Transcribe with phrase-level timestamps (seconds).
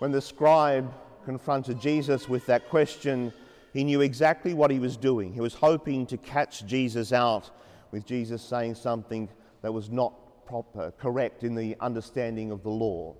[0.00, 0.94] When the scribe
[1.26, 3.34] confronted Jesus with that question,
[3.74, 5.34] he knew exactly what he was doing.
[5.34, 7.50] He was hoping to catch Jesus out
[7.90, 9.28] with Jesus saying something
[9.60, 13.14] that was not proper, correct in the understanding of the law.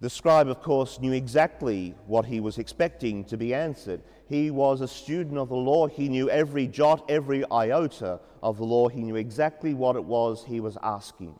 [0.00, 4.00] The scribe, of course, knew exactly what he was expecting to be answered.
[4.28, 5.88] He was a student of the law.
[5.88, 8.86] He knew every jot, every iota of the law.
[8.86, 11.36] He knew exactly what it was he was asking.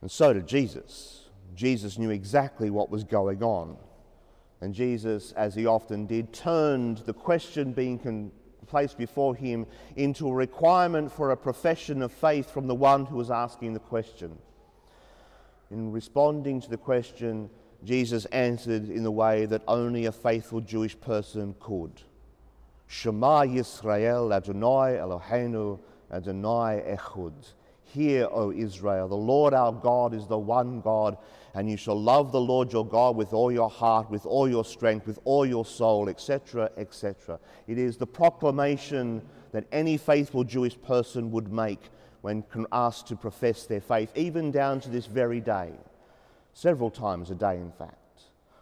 [0.00, 1.26] And so did Jesus.
[1.54, 3.76] Jesus knew exactly what was going on.
[4.60, 8.30] And Jesus, as he often did, turned the question being con-
[8.66, 13.16] placed before him into a requirement for a profession of faith from the one who
[13.16, 14.38] was asking the question.
[15.70, 17.50] In responding to the question,
[17.84, 22.02] Jesus answered in the way that only a faithful Jewish person could.
[22.86, 25.78] Shema Yisrael Adonai Eloheinu
[26.12, 27.32] Adonai Echud.
[27.92, 31.18] Hear, O Israel, the Lord our God is the one God,
[31.54, 34.64] and you shall love the Lord your God with all your heart, with all your
[34.64, 37.40] strength, with all your soul, etc., etc.
[37.66, 41.80] It is the proclamation that any faithful Jewish person would make
[42.20, 45.72] when asked to profess their faith, even down to this very day,
[46.52, 47.96] several times a day, in fact.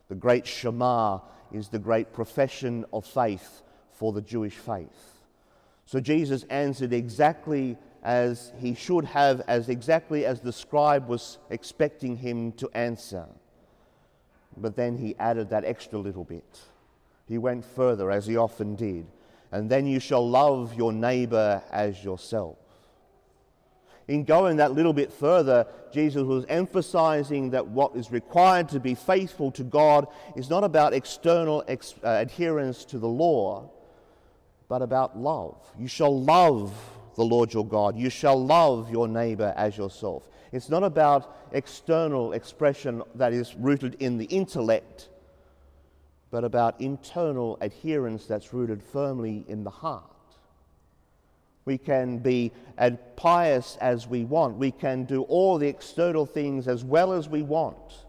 [0.08, 1.18] The great Shema
[1.52, 5.18] is the great profession of faith for the Jewish faith.
[5.84, 12.16] So Jesus answered exactly as he should have, as exactly as the scribe was expecting
[12.16, 13.26] him to answer.
[14.56, 16.60] But then he added that extra little bit.
[17.26, 19.06] He went further, as he often did.
[19.52, 22.56] And then you shall love your neighbor as yourself.
[24.08, 28.94] In going that little bit further, Jesus was emphasizing that what is required to be
[28.94, 33.70] faithful to God is not about external ex- uh, adherence to the law,
[34.66, 35.56] but about love.
[35.78, 36.72] You shall love
[37.18, 37.98] the Lord your God.
[37.98, 40.30] You shall love your neighbor as yourself.
[40.52, 45.08] It's not about external expression that is rooted in the intellect,
[46.30, 50.04] but about internal adherence that's rooted firmly in the heart.
[51.64, 54.56] We can be as pious as we want.
[54.56, 58.06] We can do all the external things as well as we want.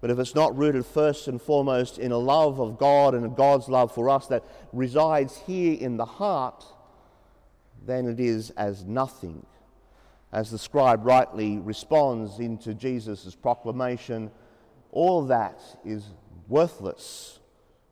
[0.00, 3.68] But if it's not rooted first and foremost in a love of God and God's
[3.68, 6.64] love for us that resides here in the heart,
[7.86, 9.44] then it is as nothing.
[10.32, 14.30] As the scribe rightly responds into Jesus' proclamation,
[14.90, 16.04] all that is
[16.48, 17.40] worthless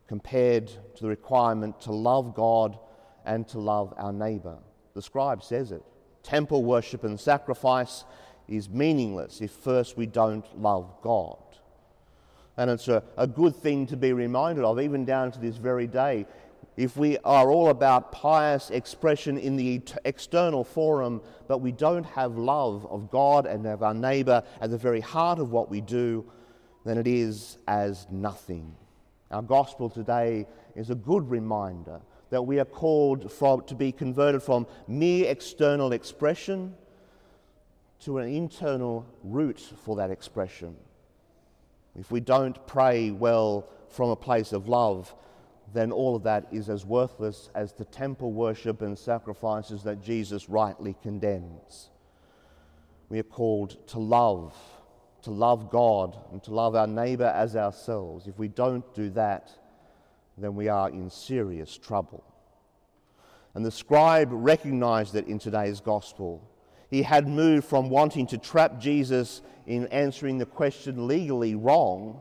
[0.07, 2.79] compared to the requirement to love God
[3.25, 4.59] and to love our neighbor.
[4.95, 5.83] The scribe says it.
[6.23, 8.05] Temple worship and sacrifice
[8.49, 11.39] is meaningless if first we don't love God.
[12.57, 15.87] And it's a, a good thing to be reminded of, even down to this very
[15.87, 16.27] day
[16.77, 22.37] if we are all about pious expression in the external forum, but we don't have
[22.37, 26.31] love of God and of our neighbor at the very heart of what we do,
[26.85, 28.75] then it is as nothing.
[29.31, 32.01] Our gospel today is a good reminder
[32.31, 36.75] that we are called from, to be converted from mere external expression
[38.01, 40.77] to an internal root for that expression.
[41.99, 45.15] If we don't pray well from a place of love,
[45.75, 50.49] then all of that is as worthless as the temple worship and sacrifices that Jesus
[50.49, 51.91] rightly condemns.
[53.09, 54.55] We are called to love,
[55.23, 58.27] to love God, and to love our neighbor as ourselves.
[58.27, 59.51] If we don't do that,
[60.39, 62.25] then we are in serious trouble.
[63.55, 66.49] And the scribe recognized it in today's gospel.
[66.91, 72.21] He had moved from wanting to trap Jesus in answering the question legally wrong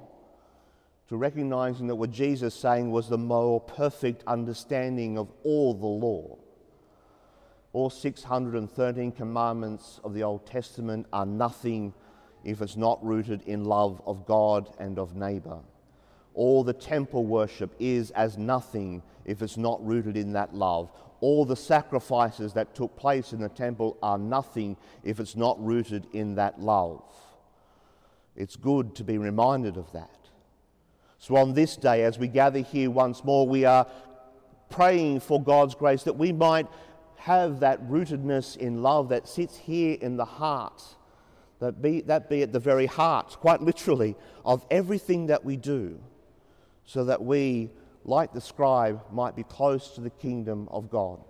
[1.10, 5.86] to recognizing that what Jesus is saying was the more perfect understanding of all the
[5.86, 6.38] law.
[7.74, 11.94] All 613 commandments of the Old Testament are nothing
[12.44, 15.60] if it's not rooted in love of God and of neighbor.
[16.34, 20.90] All the temple worship is as nothing if it's not rooted in that love.
[21.22, 26.08] All the sacrifices that took place in the temple are nothing if it's not rooted
[26.14, 27.04] in that love.
[28.36, 30.25] It's good to be reminded of that.
[31.18, 33.88] So, on this day, as we gather here once more, we are
[34.70, 36.68] praying for God's grace that we might
[37.18, 40.84] have that rootedness in love that sits here in the heart,
[41.60, 46.00] that be, that be at the very heart, quite literally, of everything that we do,
[46.84, 47.72] so that we,
[48.04, 51.24] like the scribe, might be close to the kingdom of God.